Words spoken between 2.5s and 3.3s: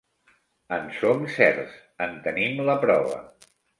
la prova.